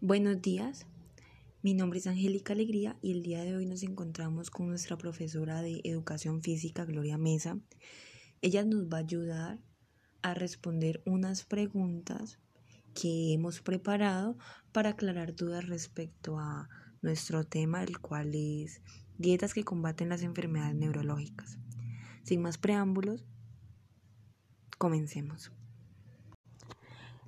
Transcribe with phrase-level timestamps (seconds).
[0.00, 0.86] Buenos días,
[1.60, 5.60] mi nombre es Angélica Alegría y el día de hoy nos encontramos con nuestra profesora
[5.60, 7.58] de Educación Física, Gloria Mesa.
[8.40, 9.58] Ella nos va a ayudar
[10.22, 12.38] a responder unas preguntas
[12.94, 14.38] que hemos preparado
[14.70, 16.68] para aclarar dudas respecto a
[17.02, 18.82] nuestro tema, el cual es
[19.18, 21.58] dietas que combaten las enfermedades neurológicas.
[22.22, 23.24] Sin más preámbulos,
[24.78, 25.50] comencemos.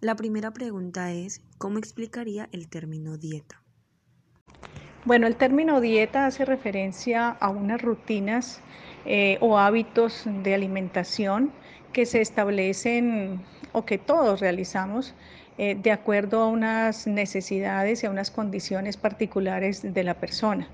[0.00, 3.64] La primera pregunta es, ¿cómo explicaría el término dieta?
[5.04, 8.60] Bueno, el término dieta hace referencia a unas rutinas
[9.06, 11.50] eh, o hábitos de alimentación
[11.92, 13.42] que se establecen
[13.72, 15.14] o que todos realizamos
[15.56, 20.68] eh, de acuerdo a unas necesidades y a unas condiciones particulares de la persona.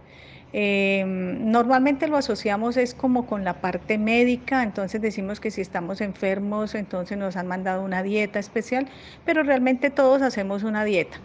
[0.56, 6.00] Em, normalmente lo asociamos es como con la parte médica, entonces decimos que si estamos
[6.00, 8.88] enfermos, entonces nos han mandado una dieta especial,
[9.24, 11.18] pero realmente todos hacemos una dieta.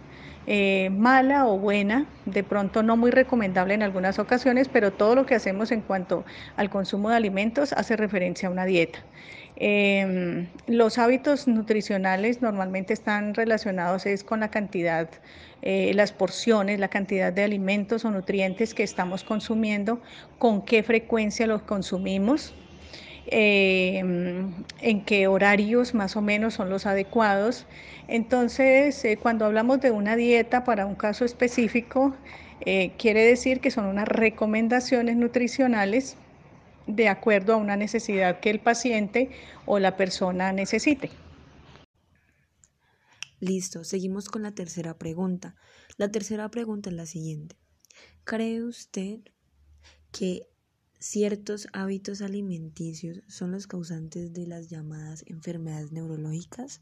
[0.48, 5.28] Eh, mala o buena, de pronto no muy recomendable en algunas ocasiones, pero todo lo
[5.28, 9.06] que hacemos en cuanto al consumo de alimentos hace referencia a una dieta.
[9.62, 15.10] Em, los hábitos nutricionales normalmente están relacionados es con la cantidad,
[15.62, 20.02] eh, las porciones, la cantidad de alimentos o nutrientes que estamos consumiendo,
[20.38, 22.54] con qué frecuencia los consumimos,
[23.28, 27.66] em, en qué horarios más o menos son los adecuados.
[28.08, 32.16] Entonces, eh, cuando hablamos de una dieta para un caso específico,
[32.62, 36.18] eh, quiere decir que son unas recomendaciones nutricionales
[36.96, 39.32] de acuerdo a una necesidad que el paciente
[39.66, 41.12] o la persona necesite.
[43.40, 45.56] Listo, seguimos con la tercera pregunta.
[45.98, 47.58] La tercera pregunta es la siguiente.
[48.26, 49.20] ¿Cree usted
[50.12, 50.48] que
[51.00, 56.82] ciertos hábitos alimenticios son los causantes de las llamadas enfermedades neurológicas?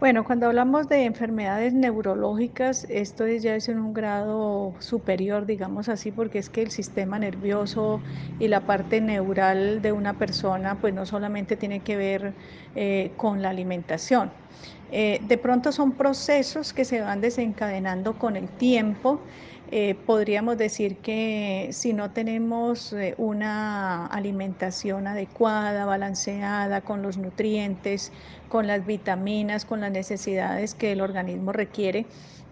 [0.00, 6.12] Bueno, cuando hablamos de enfermedades neurológicas, esto ya es en un grado superior, digamos así,
[6.12, 8.02] porque es que el sistema nervioso
[8.36, 12.36] y la parte neural de una persona, pues no solamente tiene que ver
[12.74, 14.34] eh, con la alimentación.
[14.88, 19.24] Eh, de pronto son procesos que se van desencadenando con el tiempo
[19.76, 28.12] eh, podríamos decir que si no tenemos eh, una alimentación adecuada, balanceada, con los nutrientes,
[28.48, 32.06] con las vitaminas, con las necesidades que el organismo requiere,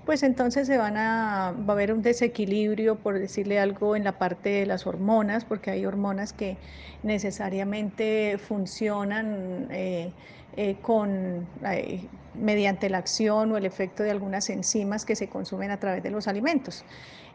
[0.04, 4.18] pues entonces se van a, va a haber un desequilibrio, por decirle algo, en la
[4.18, 6.56] parte de las hormonas, porque hay hormonas que
[7.04, 10.10] necesariamente funcionan eh,
[10.56, 15.70] eh, con, eh, mediante la acción o el efecto de algunas enzimas que se consumen
[15.70, 16.84] a través de los alimentos.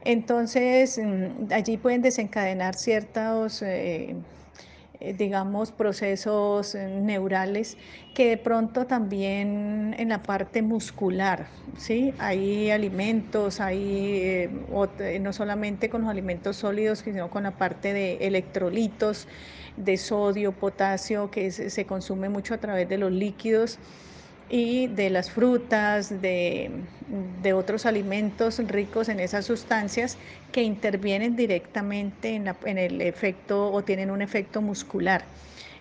[0.02, 4.16] Entonces, mm, allí pueden desencadenar ciertos eh,
[5.00, 7.78] digamos, procesos eh, neurales
[8.14, 11.48] que de pronto también en la parte muscular,
[11.78, 12.14] ¿sí?
[12.18, 18.18] Hay alimentos, hay eh, no solamente con los alimentos sólidos, sino con la parte de
[18.28, 19.28] electrolitos,
[19.76, 23.80] de sodio, potasio, que se consume mucho a través de los líquidos
[24.50, 26.72] y de las frutas, de,
[27.54, 30.18] otros alimentos ricos en esas sustancias
[30.52, 35.24] que intervienen directamente en, el efecto o tienen un efecto muscular.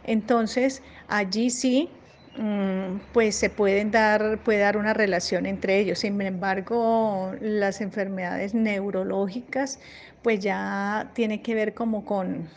[0.04, 1.90] Entonces, allí sí,
[2.38, 6.00] mm, pues se pueden dar, puede dar una relación entre ellos.
[6.00, 9.80] Sin embargo, las enfermedades neurológicas,
[10.22, 12.48] pues ya tiene que ver como con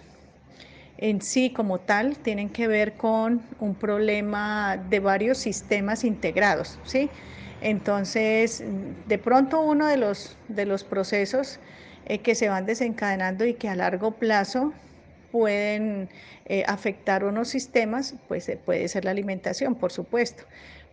[1.01, 7.13] en sí como tal tienen que ver con un problema de varios sistemas integrados, ¿sí?
[7.61, 11.61] Entonces, de pronto uno de los, de los procesos
[12.05, 14.81] eh, que se van desencadenando y que a largo plazo
[15.29, 16.09] pueden
[16.45, 20.43] eh, afectar unos sistemas, pues eh, puede ser la alimentación, por supuesto,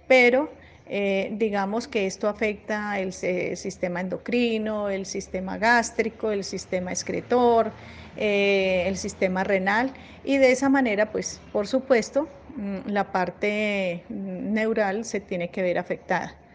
[0.07, 0.57] pero
[0.89, 7.73] digamos que esto afecta el sistema endocrino, el sistema gástrico, el sistema excretor,
[8.17, 9.93] eh, el sistema renal
[10.25, 15.79] y de esa manera, pues por supuesto, mm, la parte neural se tiene que ver
[15.79, 16.46] afectada.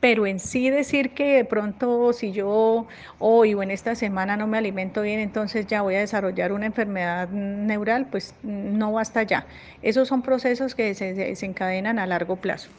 [0.00, 2.86] Pero en sí decir que de pronto si yo
[3.18, 6.66] hoy o en esta semana no me alimento bien, entonces ya voy a desarrollar una
[6.66, 9.46] enfermedad neural, pues no basta ya.
[9.82, 12.70] Esos son procesos que se desencadenan a largo plazo.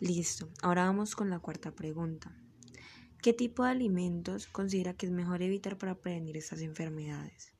[0.00, 2.32] Listo, ahora vamos con la cuarta pregunta.
[3.20, 7.52] ¿Qué tipo de alimentos considera que es mejor evitar para prevenir estas enfermedades?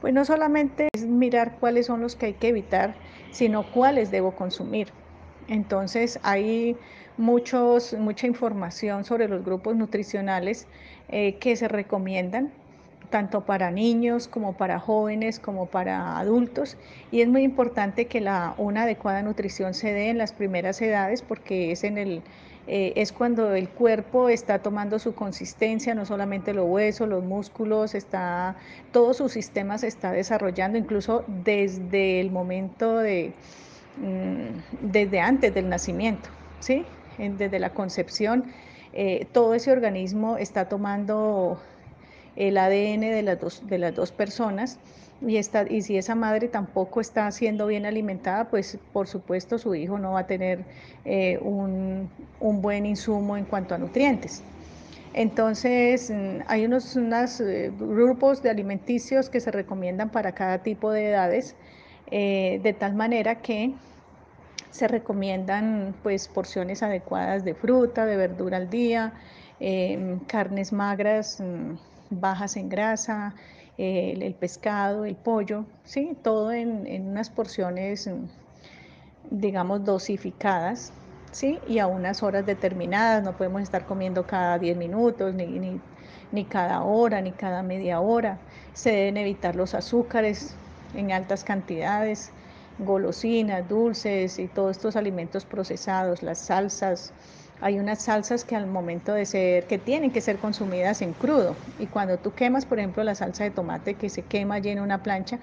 [0.00, 2.94] Pues no solamente es mirar cuáles son los que hay que evitar,
[3.32, 4.92] sino cuáles debo consumir.
[5.48, 6.76] Entonces hay
[7.16, 10.66] muchos, mucha información sobre los grupos nutricionales
[11.08, 12.52] eh, que se recomiendan
[13.10, 16.76] tanto para niños como para jóvenes como para adultos
[17.10, 21.22] y es muy importante que la, una adecuada nutrición se dé en las primeras edades
[21.22, 22.22] porque es en el
[22.66, 27.96] eh, es cuando el cuerpo está tomando su consistencia, no solamente los huesos, los músculos,
[27.96, 28.54] está,
[28.92, 33.32] todo su sistema se está desarrollando, incluso desde el momento de,
[34.80, 36.28] desde antes del nacimiento,
[36.60, 36.86] ¿sí?
[37.18, 38.44] desde la concepción,
[38.92, 41.60] eh, todo ese organismo está tomando
[42.36, 44.78] el ADN de las dos, de las dos personas
[45.26, 49.74] y, está, y si esa madre tampoco está siendo bien alimentada, pues por supuesto su
[49.74, 50.64] hijo no va a tener
[51.04, 52.08] eh, un,
[52.40, 54.42] un, buen insumo en cuanto a nutrientes.
[55.12, 61.10] Entonces, mm, hay unos eh, grupos de alimenticios que se recomiendan para cada tipo de
[61.10, 61.56] edades,
[62.10, 63.72] eh, de tal manera que
[64.70, 69.12] se recomiendan pues porciones adecuadas de fruta, de verdura al día,
[70.26, 71.74] carnes magras, mm,
[72.10, 73.34] bajas en grasa,
[73.76, 76.16] el, pescado, el pollo, ¿sí?
[76.22, 78.26] todo en, unas porciones, mm,
[79.30, 80.92] digamos, dosificadas,
[81.32, 81.58] ¿sí?
[81.66, 85.80] y a unas horas determinadas, no podemos estar comiendo cada 10 minutos, ni,
[86.32, 88.38] ni cada hora, ni cada media hora,
[88.74, 90.54] se deben evitar los azúcares
[90.94, 92.32] en altas cantidades,
[92.84, 97.12] golosinas, dulces y todos estos alimentos procesados, las salsas,
[97.60, 101.56] hay unas salsas que al momento de ser, que tienen que ser consumidas en crudo.
[101.78, 104.80] Y cuando tú quemas, por ejemplo, la salsa de tomate que se quema allí en
[104.80, 105.38] una plancha,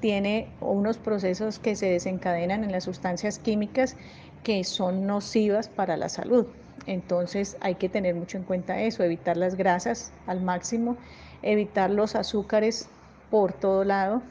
[0.00, 3.96] tiene unos procesos que se desencadenan en las sustancias químicas
[4.44, 6.46] que son nocivas para la salud.
[6.86, 10.96] Entonces hay que tener mucho en cuenta eso, evitar las grasas al máximo,
[11.42, 12.88] evitar los azúcares
[13.30, 14.22] por todo lado.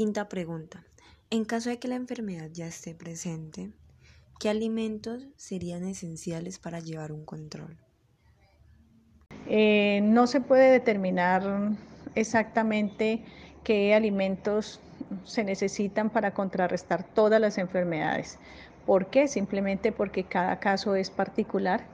[0.00, 0.82] Quinta pregunta.
[1.28, 3.68] En caso de que la enfermedad ya esté presente,
[4.38, 7.76] ¿Qué alimentos serían esenciales para llevar un control?
[9.46, 11.42] Eh, no se puede determinar
[12.14, 13.22] exactamente
[13.62, 14.80] qué alimentos
[15.26, 18.38] se necesitan para contrarrestar todas las enfermedades.
[18.86, 19.28] ¿Por qué?
[19.28, 21.84] Simplemente porque cada caso es particular.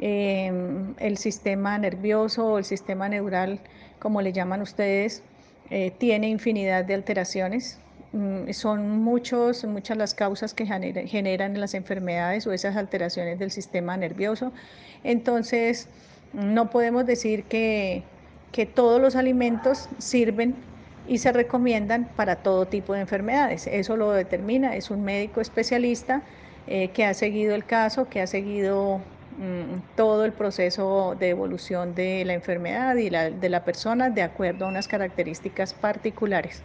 [0.00, 3.60] Em, el sistema nervioso o el sistema neural,
[4.00, 5.22] como le llaman ustedes,
[5.74, 7.78] eh, tiene infinidad de alteraciones.
[8.12, 13.96] Mm, son muchos, muchas las causas que generan las enfermedades o esas alteraciones del sistema
[13.96, 14.52] nervioso.
[15.02, 15.88] Entonces,
[16.34, 18.02] no podemos decir que,
[18.52, 20.54] que todos los alimentos sirven
[21.08, 23.66] y se recomiendan para todo tipo de enfermedades.
[23.66, 26.22] Eso lo determina, es un médico especialista
[26.66, 29.00] eh, que ha seguido el caso, que ha seguido
[29.36, 34.22] mm, todo el proceso de evolución de la enfermedad y la, de la persona de
[34.22, 36.64] acuerdo a unas características particulares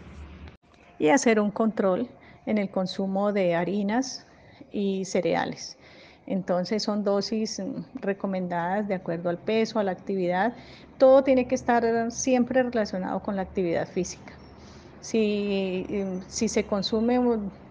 [0.99, 2.09] y hacer un control
[2.45, 4.25] en el consumo de harinas
[4.71, 5.77] y cereales.
[6.25, 10.55] Entonces son dosis mm, recomendadas de acuerdo al peso, a la actividad.
[10.97, 14.33] Todo tiene que estar siempre relacionado con la actividad física.
[15.01, 17.19] Si, mm, si se consume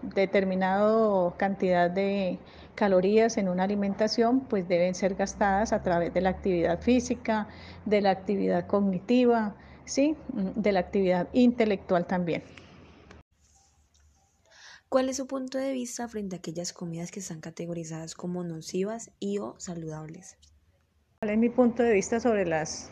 [0.01, 2.39] determinada cantidad de
[2.75, 7.47] calorías en una alimentación, pues deben ser gastadas a través de la actividad física,
[7.85, 10.15] de la actividad cognitiva, ¿sí?
[10.33, 12.43] Mm, de la actividad intelectual también.
[14.89, 19.11] ¿Cuál es su punto de vista frente a aquellas comidas que están categorizadas como nocivas
[19.19, 20.37] y o saludables?
[21.19, 22.89] ¿Cuál es mi punto de vista sobre las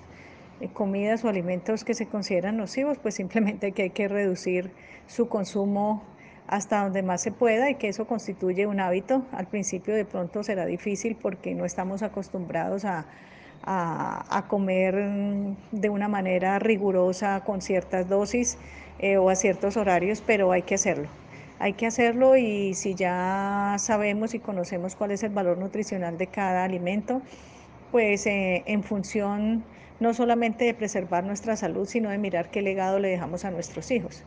[0.74, 2.98] comidas o alimentos que se consideran nocivos?
[2.98, 4.72] Pues simplemente que hay que reducir
[5.08, 6.04] su consumo
[6.48, 9.26] hasta donde más se pueda y que eso constituye un hábito.
[9.32, 13.06] Al principio de pronto será difícil porque no estamos acostumbrados a,
[14.48, 14.96] comer
[15.72, 18.60] de una manera rigurosa con ciertas dosis
[19.00, 21.08] eh, o a ciertos horarios, pero hay que hacerlo
[21.60, 26.28] hay que hacerlo y si ya sabemos y conocemos cuál es el valor nutricional de
[26.28, 27.22] cada alimento,
[27.92, 29.64] pues eh, en función
[30.00, 33.92] no solamente de preservar nuestra salud, sino de mirar qué legado le dejamos a nuestros
[33.92, 34.24] hijos.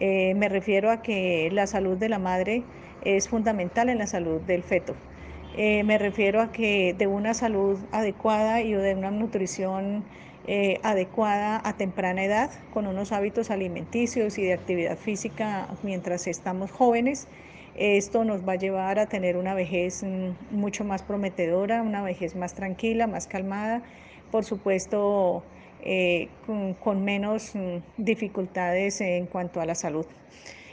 [0.00, 2.64] Eh, me refiero a que la salud de la madre
[3.04, 4.94] es fundamental en la salud del feto.
[5.56, 10.02] Eh, me refiero a que de una salud adecuada y de una nutrición
[10.46, 16.72] eh, adecuada a temprana edad, con unos hábitos alimenticios y de actividad física mientras estamos
[16.72, 17.28] jóvenes.
[17.76, 22.36] Esto nos va a llevar a tener una vejez mm, mucho más prometedora, una vejez
[22.36, 23.82] más tranquila, más calmada,
[24.34, 25.44] por supuesto
[25.84, 26.28] eh,
[26.82, 30.06] con, menos mm, dificultades en cuanto a la salud.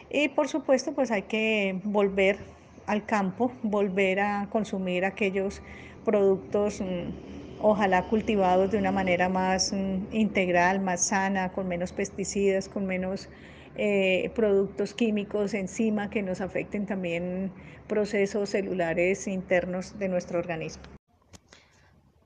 [0.10, 2.40] Y por supuesto pues hay que volver
[2.88, 5.62] al campo, volver a consumir aquellos
[6.04, 7.12] productos mm,
[7.60, 13.30] ojalá cultivados de una manera más mm, integral, más sana, con menos pesticidas, con menos
[13.76, 17.52] eh, productos químicos encima que nos afecten también
[17.88, 21.01] procesos celulares internos de nuestro organismo.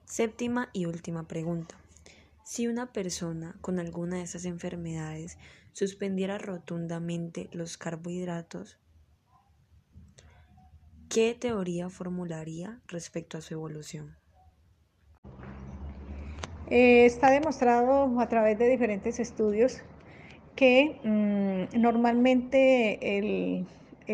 [0.06, 1.76] Séptima y última pregunta.
[2.44, 5.40] Si una persona con alguna de esas enfermedades
[5.74, 8.78] suspendiera rotundamente los carbohidratos,
[11.10, 14.16] ¿qué teoría formularía respecto a su evolución?
[16.70, 19.82] Eh, está demostrado a través de diferentes estudios
[20.56, 23.68] que mm, normalmente el,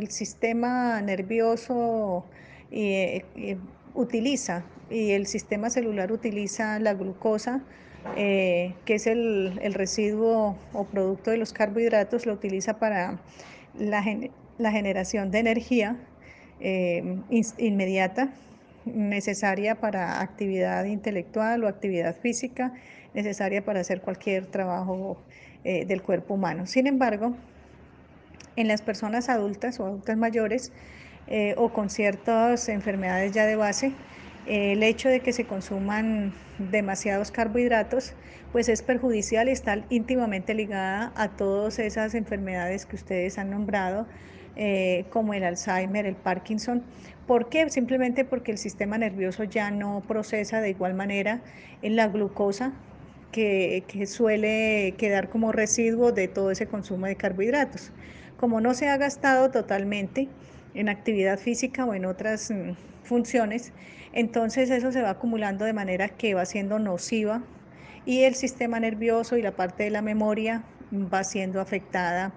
[0.09, 2.25] sistema nervioso
[2.71, 3.57] eh, eh,
[3.93, 7.61] utiliza y el sistema celular utiliza la glucosa,
[8.15, 13.19] que es el, residuo o producto de los carbohidratos, lo utiliza para
[13.77, 14.03] la,
[14.71, 15.97] generación de energía
[17.57, 18.29] inmediata
[18.85, 22.73] necesaria para actividad intelectual o actividad física,
[23.13, 25.17] necesaria para hacer cualquier trabajo
[25.63, 26.65] eh, del cuerpo humano.
[26.65, 27.35] Sin embargo,
[28.55, 30.71] en las personas adultas o adultas mayores
[31.27, 33.93] eh, o con ciertas enfermedades ya de base, eh,
[34.47, 38.13] el hecho de que se consuman demasiados carbohidratos,
[38.51, 44.07] pues es perjudicial y está íntimamente ligada a todas esas enfermedades que ustedes han nombrado,
[44.55, 46.83] eh, como el Alzheimer, el Parkinson.
[47.27, 47.69] ¿Por qué?
[47.69, 51.41] Simplemente porque el sistema nervioso ya no procesa de igual manera
[51.81, 52.73] en la glucosa
[53.31, 57.91] que, que suele quedar como residuo de todo ese consumo de carbohidratos.
[58.37, 60.27] Como no se ha gastado totalmente
[60.73, 62.71] en actividad física o en otras mm,
[63.11, 63.73] funciones,
[64.13, 67.43] entonces eso se va acumulando de manera que va siendo nociva
[68.05, 70.63] y el sistema nervioso y la parte de la memoria
[70.93, 72.31] va siendo afectada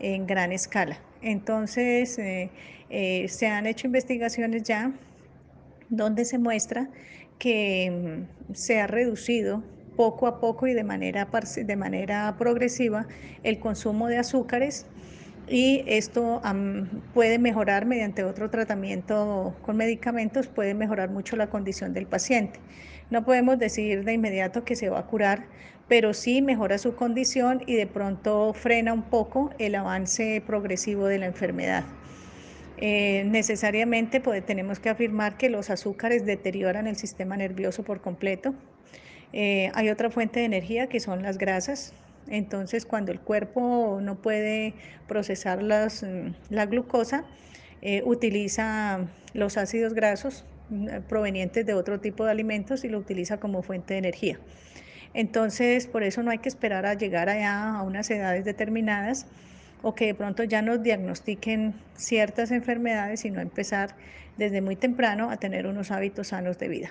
[0.00, 0.96] en gran escala.
[1.20, 2.50] Entonces, eh,
[2.88, 4.92] eh, se han hecho investigaciones ya
[5.90, 6.88] donde se muestra
[7.38, 7.90] que
[8.48, 9.62] mm, se ha reducido
[9.94, 13.06] poco a poco y de manera, de manera progresiva
[13.42, 14.86] el consumo de azúcares
[15.48, 16.40] y esto
[17.12, 22.60] puede mejorar mediante otro tratamiento con medicamentos, puede mejorar mucho la condición del paciente.
[23.10, 25.46] No podemos decir de inmediato que se va a curar,
[25.88, 31.18] pero sí mejora su condición y de pronto frena un poco el avance progresivo de
[31.18, 31.84] la enfermedad.
[32.78, 38.54] Eh, necesariamente tenemos que afirmar que los azúcares deterioran el sistema nervioso por completo.
[39.32, 41.92] Eh, hay otra fuente de energía que son las grasas.
[42.28, 44.74] Entonces, cuando el cuerpo no puede
[45.06, 47.24] procesar mm, la glucosa,
[47.82, 53.38] eh, utiliza los ácidos grasos mm, provenientes de otro tipo de alimentos y lo utiliza
[53.38, 54.38] como fuente de energía.
[55.12, 59.26] Entonces, por eso no hay que esperar a llegar allá a unas edades determinadas
[59.82, 63.96] o que de pronto ya nos diagnostiquen ciertas enfermedades, sino empezar
[64.36, 66.90] desde muy temprano a tener unos hábitos sanos de vida.